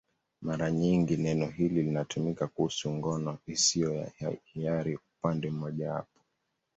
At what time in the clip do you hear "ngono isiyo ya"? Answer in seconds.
2.93-4.11